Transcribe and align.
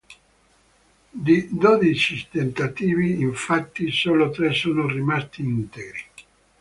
Di 1.23 1.47
dodici 1.51 2.27
tentativi, 2.31 3.21
infatti, 3.21 3.91
solo 3.91 4.31
tre 4.31 4.51
sono 4.51 4.87
rimasti 4.87 5.41
integri. 5.43 6.05